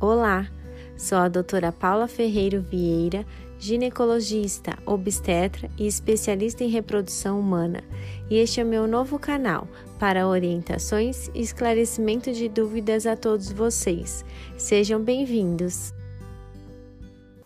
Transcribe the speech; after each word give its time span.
Olá, 0.00 0.48
sou 0.96 1.18
a 1.18 1.28
doutora 1.28 1.70
Paula 1.70 2.08
Ferreiro 2.08 2.62
Vieira, 2.62 3.26
ginecologista, 3.58 4.78
obstetra 4.86 5.68
e 5.76 5.86
especialista 5.86 6.64
em 6.64 6.68
reprodução 6.68 7.38
humana, 7.38 7.84
e 8.30 8.36
este 8.36 8.62
é 8.62 8.64
o 8.64 8.66
meu 8.66 8.86
novo 8.86 9.18
canal 9.18 9.68
para 9.98 10.26
orientações 10.26 11.30
e 11.34 11.42
esclarecimento 11.42 12.32
de 12.32 12.48
dúvidas 12.48 13.04
a 13.04 13.14
todos 13.14 13.52
vocês. 13.52 14.24
Sejam 14.56 15.02
bem-vindos! 15.02 15.92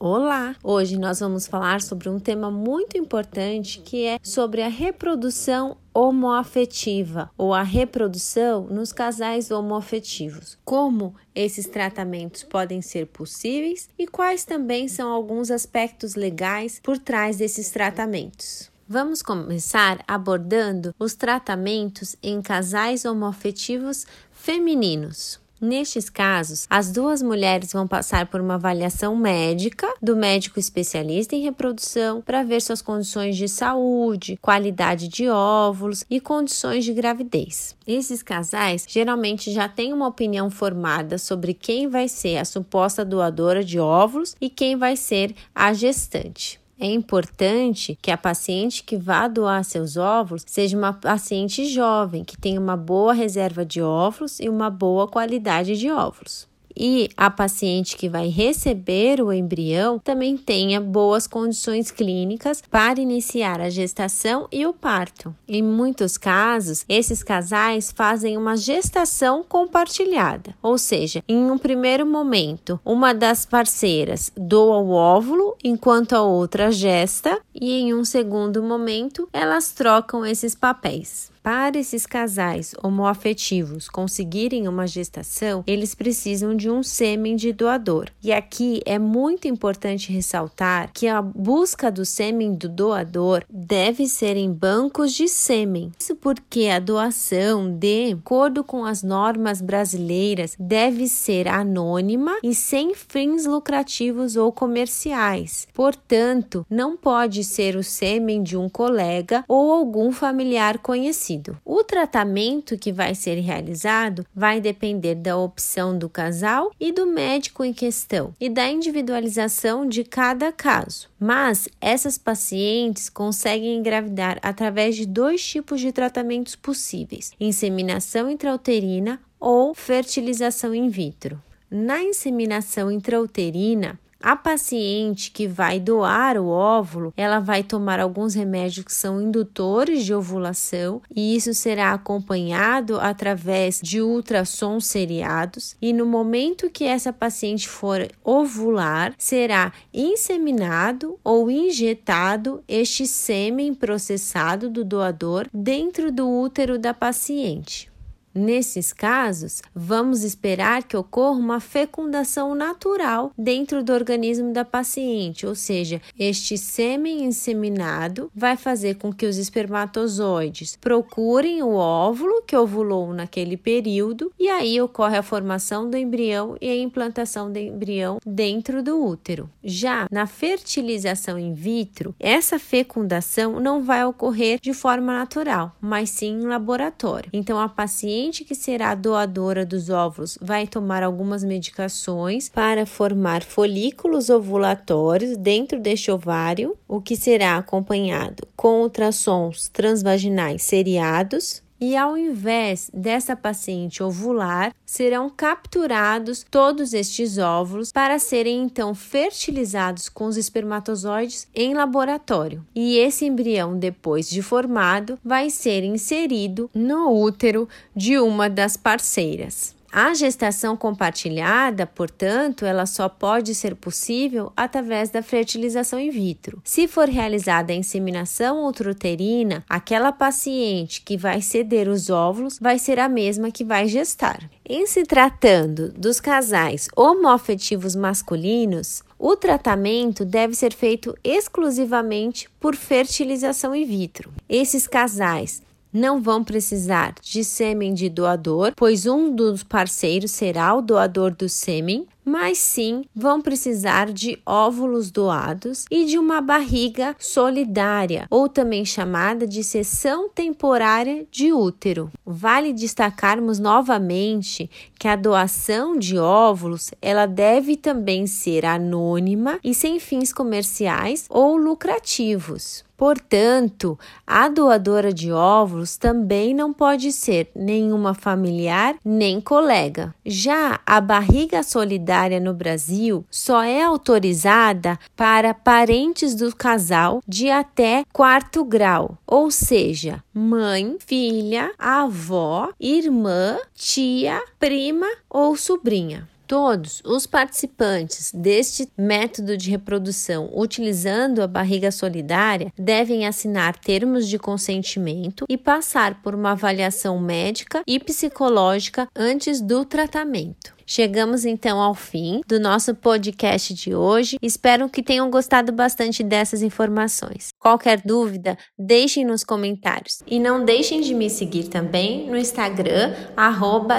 Olá! 0.01 0.57
Hoje 0.63 0.99
nós 0.99 1.21
vamos 1.21 1.47
falar 1.47 1.81
sobre 1.81 2.09
um 2.09 2.19
tema 2.19 2.51
muito 2.51 2.99
importante 2.99 3.81
que 3.81 4.05
é 4.05 4.19
sobre 4.23 4.61
a 4.61 4.69
reprodução 4.69 5.77
homoafetiva 5.93 7.31
ou 7.39 7.55
a 7.55 7.63
reprodução 7.63 8.67
nos 8.67 8.93
casais 8.93 9.51
homoafetivos. 9.51 10.59
Como 10.65 11.15
esses 11.35 11.67
tratamentos 11.67 12.43
podem 12.43 12.83
ser 12.83 13.07
possíveis 13.07 13.89
e 13.99 14.07
quais 14.07 14.45
também 14.45 14.89
são 14.89 15.11
alguns 15.11 15.51
aspectos 15.51 16.17
legais 16.17 16.81
por 16.83 16.99
trás 16.99 17.37
desses 17.37 17.71
tratamentos. 17.71 18.71
Vamos 18.87 19.23
começar 19.23 20.05
abordando 20.07 20.95
os 20.99 21.15
tratamentos 21.15 22.17
em 22.23 22.43
casais 22.43 23.05
homoafetivos 23.05 24.07
femininos. 24.31 25.44
Nestes 25.61 26.11
casos, 26.11 26.67
as 26.69 26.91
duas 26.91 27.23
mulheres 27.23 27.73
vão 27.73 27.87
passar 27.87 28.27
por 28.27 28.41
uma 28.41 28.55
avaliação 28.55 29.15
médica 29.15 29.87
do 30.03 30.17
médico 30.17 30.59
especialista 30.59 31.37
em 31.37 31.43
reprodução 31.43 32.21
para 32.21 32.43
ver 32.43 32.61
suas 32.61 32.83
condições 32.83 33.37
de 33.37 33.49
saúde, 33.49 34.39
qualidade 34.43 35.07
de 35.07 35.29
óvulos 35.29 36.05
e 36.11 36.21
condições 36.21 36.85
de 36.85 36.93
gravidez. 36.93 37.77
Esses 37.87 38.23
casais 38.23 38.85
geralmente 38.89 39.53
já 39.53 39.69
têm 39.69 39.93
uma 39.93 40.09
opinião 40.09 40.51
formada 40.51 41.19
sobre 41.19 41.55
quem 41.55 41.89
vai 41.89 42.09
ser 42.09 42.39
a 42.39 42.45
suposta 42.45 43.05
doadora 43.05 43.63
de 43.63 43.79
óvulos 43.79 44.35
e 44.41 44.51
quem 44.51 44.77
vai 44.77 44.97
ser 44.97 45.35
a 45.55 45.73
gestante. 45.73 46.64
É 46.79 46.87
importante 46.87 47.97
que 48.03 48.11
a 48.11 48.17
paciente 48.19 48.83
que 48.83 48.97
vá 48.97 49.29
doar 49.29 49.65
seus 49.65 49.97
óvulos 49.97 50.45
seja 50.47 50.77
uma 50.77 50.93
paciente 50.93 51.67
jovem, 51.67 52.25
que 52.25 52.37
tenha 52.37 52.61
uma 52.61 52.77
boa 52.77 53.13
reserva 53.13 53.65
de 53.65 53.81
óvulos 53.81 54.41
e 54.41 54.49
uma 54.49 54.71
boa 54.71 55.07
qualidade 55.07 55.79
de 55.79 55.91
óvulos 55.91 56.53
e 56.77 57.09
a 57.17 57.31
paciente 57.31 57.97
que 57.97 58.09
vai 58.09 58.29
receber 58.29 59.21
o 59.21 59.33
embrião 59.33 59.99
também 59.99 60.37
tenha 60.37 60.81
boas 60.81 61.27
condições 61.27 61.91
clínicas 61.91 62.63
para 62.71 63.01
iniciar 63.01 63.61
a 63.61 63.71
gestação 63.71 64.49
e 64.51 64.67
o 64.67 64.73
parto. 64.73 65.35
Em 65.47 65.63
muitos 65.63 66.17
casos, 66.17 66.85
esses 66.89 67.23
casais 67.23 67.93
fazem 67.95 68.37
uma 68.37 68.57
gestação 68.57 69.45
compartilhada, 69.47 70.55
ou 70.63 70.79
seja, 70.79 71.23
em 71.29 71.51
um 71.51 71.59
primeiro 71.59 72.07
momento, 72.07 72.81
uma 72.85 73.13
das 73.13 73.45
parceiras 73.45 74.33
doa 74.37 74.79
o 74.79 74.91
óvulo 74.91 75.57
enquanto 75.63 76.15
a 76.15 76.23
outra 76.23 76.71
gesta, 76.71 77.41
e 77.55 77.73
em 77.73 77.95
um 77.95 78.05
segundo 78.05 78.63
momento, 78.63 79.29
elas 79.33 79.73
trocam 79.73 80.25
esses 80.25 80.55
papéis. 80.55 81.33
Para 81.45 81.79
esses 81.79 82.07
casais 82.07 82.75
homoafetivos 82.83 83.87
conseguirem 83.87 84.67
uma 84.67 84.87
gestação, 84.87 85.63
eles 85.67 85.95
precisam 85.95 86.57
de 86.57 86.71
um 86.71 86.83
sêmen 86.83 87.37
de 87.37 87.53
doador. 87.53 88.09
E 88.23 88.33
aqui 88.33 88.81
é 88.87 88.99
muito 88.99 89.47
importante 89.47 90.11
ressaltar 90.11 90.91
que 90.95 91.07
a 91.07 91.21
busca 91.21 91.93
do 91.93 92.03
sêmen 92.03 92.55
do 92.55 92.67
doador 92.67 93.45
deve 93.51 94.07
ser 94.07 94.39
em 94.39 94.51
bancos 94.51 95.13
de 95.13 95.29
sêmen. 95.29 95.93
Isso 96.01 96.17
porque 96.17 96.69
a 96.69 96.79
doação, 96.79 97.71
de 97.71 98.15
acordo 98.15 98.65
com 98.65 98.87
as 98.87 99.03
normas 99.03 99.61
brasileiras, 99.61 100.57
deve 100.59 101.07
ser 101.09 101.47
anônima 101.47 102.39
e 102.43 102.55
sem 102.55 102.95
fins 102.95 103.45
lucrativos 103.45 104.35
ou 104.35 104.51
comerciais. 104.51 105.69
Portanto, 105.75 106.65
não 106.71 106.97
pode 106.97 107.44
ser 107.45 107.77
o 107.77 107.85
sêmen 107.85 108.43
de 108.43 108.57
um 108.57 108.69
colega 108.69 109.45
ou 109.47 109.73
algum 109.73 110.11
familiar 110.11 110.79
conhecido. 110.79 111.57
O 111.65 111.85
tratamento 111.85 112.77
que 112.77 112.93
vai 112.93 113.15
ser 113.15 113.39
realizado 113.41 114.27
vai 114.35 114.61
depender 114.61 115.15
da 115.15 115.37
opção 115.37 115.97
do 115.97 116.09
casal 116.09 116.73
e 116.81 116.91
do 116.91 117.07
médico 117.07 117.65
em 117.65 117.73
questão 117.73 118.35
e 118.41 118.49
da 118.49 118.69
individualização 118.69 119.87
de 119.87 120.03
cada 120.03 120.51
caso. 120.51 121.09
Mas 121.21 121.69
essas 121.81 122.19
pacientes 122.19 123.09
conseguem 123.09 123.79
engravidar 123.79 124.39
através 124.43 124.97
de 124.97 125.07
dois 125.07 125.47
tipos 125.47 125.81
de 125.81 125.93
tratamentos 125.93 126.57
possíveis: 126.57 127.33
inseminação 127.39 128.31
intrauterina 128.31 129.21
ou 129.39 129.75
fertilização 129.75 130.75
in 130.75 130.89
vitro. 130.89 131.41
Na 131.71 132.03
inseminação 132.03 132.91
intrauterina, 132.91 133.99
a 134.21 134.37
paciente 134.37 135.31
que 135.31 135.47
vai 135.47 135.79
doar 135.79 136.37
o 136.37 136.49
óvulo, 136.49 137.13
ela 137.17 137.41
vai 137.41 137.63
tomar 137.63 138.01
alguns 138.01 138.35
remédios 138.35 138.85
que 138.85 138.93
são 138.93 139.21
indutores 139.21 140.05
de 140.05 140.15
ovulação 140.15 141.03
e 141.15 141.37
isso 141.37 141.53
será 141.55 141.93
acompanhado 141.93 142.99
através 142.99 143.81
de 143.83 144.01
ultrassons 144.01 144.87
seriados 144.87 145.77
e 145.81 145.93
no 145.93 146.07
momento 146.07 146.71
que 146.71 146.85
essa 146.85 147.13
paciente 147.13 147.69
for 147.69 148.09
ovular, 148.23 149.15
será 149.19 149.73
inseminado 149.93 151.19
ou 151.23 151.51
injetado 151.51 152.63
este 152.67 153.07
sêmen 153.07 153.75
processado 153.75 154.71
do 154.71 154.85
doador 154.85 155.49
dentro 155.53 156.11
do 156.11 156.29
útero 156.29 156.79
da 156.79 156.95
paciente. 156.95 157.94
Nesses 158.35 158.93
casos, 158.93 159.63
vamos 159.73 160.25
esperar 160.25 160.83
que 160.83 160.97
ocorra 160.97 161.39
uma 161.39 161.61
fecundação 161.61 162.53
natural 162.53 163.31
dentro 163.39 163.83
do 163.85 163.93
organismo 163.93 164.53
da 164.53 164.65
paciente, 164.65 165.47
ou 165.47 165.55
seja, 165.55 166.03
este 166.19 166.59
sêmen 166.59 167.25
inseminado 167.25 168.31
vai 168.35 168.57
fazer 168.57 168.97
com 168.97 169.13
que 169.13 169.25
os 169.25 169.37
espermatozoides 169.37 170.77
procurem 170.81 171.63
o 171.63 171.75
óvulo 171.75 172.43
que 172.43 172.57
ovulou 172.57 173.15
naquele 173.15 173.57
período 173.57 174.33
e 174.39 174.49
aí 174.49 174.81
ocorre 174.81 175.17
a 175.17 175.23
formação 175.23 175.89
do 175.89 175.97
embrião 175.97 176.57
e 176.61 176.69
a 176.69 176.77
implantação 176.77 177.53
do 177.53 177.59
embrião 177.59 178.19
dentro 178.27 178.83
do 178.83 179.01
útero. 179.01 179.49
Já 179.63 180.09
na 180.11 180.27
fertilização 180.27 181.39
in 181.39 181.55
vitro, 181.55 182.15
essa 182.19 182.59
fecundação 182.59 183.61
não 183.61 183.83
vai 183.83 184.05
ocorrer 184.05 184.59
de 184.61 184.75
forma 184.75 185.17
natural, 185.17 185.77
mas 185.81 186.11
sim 186.11 186.41
em 186.41 186.47
laboratório. 186.47 187.31
Então 187.33 187.61
a 187.61 187.69
paciente 187.69 188.24
paciente 188.25 188.45
que 188.45 188.55
será 188.55 188.95
doadora 188.95 189.67
dos 189.67 189.91
óvulos 189.91 190.39
vai 190.41 190.67
tomar 190.67 191.03
algumas 191.03 191.45
medicações 191.45 192.49
para 192.49 192.87
formar 192.87 193.43
folículos 193.43 194.31
ovulatórios 194.31 195.37
dentro 195.37 195.79
deste 195.79 196.11
ovário, 196.11 196.77
o 196.89 197.01
que 197.03 197.17
será 197.17 197.57
acompanhado 197.57 198.47
com 198.57 198.81
ultrassons 198.81 199.69
transvaginais 199.69 200.63
seriados 200.63 201.64
e 201.85 201.99
ao 201.99 202.17
invés 202.17 202.91
dessa 202.95 203.37
paciente 203.37 204.03
ovular, 204.03 204.75
serão 204.87 205.29
capturados 205.29 206.43
todos 206.51 206.95
estes 206.95 207.37
óvulos 207.37 207.93
para 207.93 208.19
serem 208.19 208.63
então 208.63 208.95
fertilizados 208.95 210.09
com 210.09 210.25
os 210.25 210.39
espermatozoides 210.39 211.47
em 211.55 211.75
laboratório. 211.75 212.65
E 212.75 212.97
esse 212.97 213.27
embrião, 213.27 213.79
depois 213.79 214.31
de 214.31 214.41
formado, 214.41 215.19
vai 215.23 215.51
ser 215.51 215.85
inserido 215.85 216.71
no 216.73 217.13
útero 217.13 217.69
de 217.95 218.19
uma 218.19 218.49
das 218.49 218.79
parceiras. 218.79 219.74
A 219.97 220.13
gestação 220.13 220.77
compartilhada, 220.77 221.87
portanto, 221.87 222.67
ela 222.67 222.85
só 222.85 223.09
pode 223.09 223.55
ser 223.55 223.77
possível 223.77 224.53
através 224.57 225.09
da 225.09 225.23
fertilização 225.23 226.01
in 226.01 226.11
vitro. 226.11 226.61
Se 226.65 226.89
for 226.89 227.09
realizada 227.09 227.73
a 227.73 227.77
inseminação 227.77 228.65
ultrauterina, 228.65 229.65
aquela 229.69 230.11
paciente 230.11 231.01
que 231.01 231.17
vai 231.17 231.41
ceder 231.41 231.89
os 231.89 232.11
óvulos 232.11 232.59
vai 232.59 232.77
ser 232.77 232.99
a 232.99 233.09
mesma 233.09 233.53
que 233.53 233.63
vai 233.63 233.87
gestar. 233.87 234.51
Em 234.69 234.85
se 234.85 235.05
tratando 235.05 235.93
dos 235.93 236.19
casais 236.19 236.89
homoafetivos 236.97 237.95
masculinos, 237.95 239.05
o 239.17 239.37
tratamento 239.37 240.25
deve 240.25 240.57
ser 240.57 240.75
feito 240.75 241.17
exclusivamente 241.23 242.51
por 242.59 242.75
fertilização 242.75 243.73
in 243.73 243.85
vitro. 243.85 244.33
Esses 244.49 244.89
casais 244.89 245.63
não 245.95 246.21
vão 246.21 246.43
precisar 246.43 247.15
de 247.23 247.45
sêmen 247.45 247.95
de 247.95 248.09
doador, 248.09 248.73
pois 248.75 249.07
um 249.07 249.33
dos 249.33 249.63
parceiros 249.63 250.33
será 250.33 250.75
o 250.75 250.83
doador 250.83 251.33
do 251.33 251.49
sêmen, 251.49 252.05
mas 252.25 252.59
sim 252.59 253.05
vão 253.15 253.41
precisar 253.41 254.13
de 254.13 254.41
óvulos 254.47 255.11
doados 255.11 255.85
e 255.91 256.05
de 256.05 256.19
uma 256.19 256.41
barriga 256.41 257.15
solidária, 257.19 258.27
ou 258.31 258.49
também 258.49 258.85
chamada 258.85 259.47
de 259.47 259.63
seção 259.63 260.29
temporária 260.29 261.27
de 261.31 261.53
útero. 261.53 262.11
Vale 262.25 262.73
destacarmos 262.73 263.59
novamente 263.59 264.71
que 264.99 265.07
a 265.07 265.17
doação 265.17 265.97
de 265.97 266.17
óvulos, 266.17 266.91
ela 267.03 267.27
deve 267.27 267.77
também 267.77 268.27
ser 268.27 268.65
anônima 268.65 269.59
e 269.63 269.75
sem 269.75 269.99
fins 269.99 270.33
comerciais 270.33 271.27
ou 271.29 271.57
lucrativos. 271.57 272.85
Portanto, 272.97 273.99
a 274.25 274.49
doadora 274.49 275.13
de 275.13 275.33
óvulos 275.33 275.97
também 275.97 276.55
não 276.55 276.73
pode 276.73 277.11
ser 277.11 277.51
nenhuma 277.55 278.15
familiar 278.15 278.95
nem 279.05 279.41
colega. 279.41 280.15
Já 280.25 280.79
a 280.87 281.01
barriga 281.01 281.65
solidária 281.65 282.14
solidária 282.15 282.39
no 282.39 282.55
Brasil 282.55 283.27
só 283.29 283.63
é 283.63 283.83
autorizada 283.83 284.99
para 285.17 285.53
parentes 285.53 286.35
do 286.35 286.55
casal 286.55 287.21
de 287.27 287.51
até 287.51 288.05
quarto 288.13 288.65
grau, 288.65 289.19
ou 289.27 289.51
seja, 289.51 290.23
mãe, 290.33 290.97
filha, 291.05 291.73
avó, 291.79 292.71
irmã, 292.79 293.59
tia, 293.75 294.41
prima 294.59 295.09
ou 295.29 295.57
sobrinha. 295.57 296.29
Todos 296.47 297.01
os 297.07 297.27
participantes 297.27 298.31
deste 298.33 298.87
método 298.99 299.57
de 299.57 299.71
reprodução 299.71 300.51
utilizando 300.55 301.41
a 301.41 301.47
barriga 301.47 301.91
solidária 301.91 302.71
devem 302.79 303.27
assinar 303.27 303.79
termos 303.79 304.29
de 304.29 304.39
consentimento 304.39 305.47
e 305.49 305.57
passar 305.57 306.23
por 306.23 306.35
uma 306.35 306.53
avaliação 306.53 307.19
médica 307.19 307.83
e 307.87 307.99
psicológica 307.99 309.09
antes 309.17 309.63
do 309.63 309.87
tratamento. 309.87 310.75
Chegamos 310.87 311.45
então 311.45 311.81
ao 311.81 311.95
fim 311.95 312.43
do 312.47 312.61
nosso 312.61 312.95
podcast 312.95 313.73
de 313.73 313.95
hoje. 313.95 314.37
Espero 314.43 314.89
que 314.89 315.03
tenham 315.03 315.31
gostado 315.31 315.73
bastante 315.73 316.23
dessas 316.23 316.63
informações. 316.63 317.49
Qualquer 317.59 318.03
dúvida, 318.05 318.59
deixem 318.79 319.25
nos 319.25 319.43
comentários. 319.43 320.23
E 320.27 320.39
não 320.39 320.65
deixem 320.65 321.01
de 321.01 321.15
me 321.15 321.31
seguir 321.31 321.65
também 321.65 322.29
no 322.29 322.37
Instagram, 322.37 323.15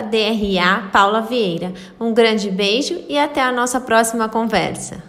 DRA 0.01 0.89
Paula 0.91 1.21
Vieira. 1.21 1.73
Um 1.99 2.13
grande 2.13 2.51
beijo 2.51 3.03
e 3.09 3.17
até 3.17 3.41
a 3.41 3.51
nossa 3.51 3.81
próxima 3.81 4.29
conversa. 4.29 5.03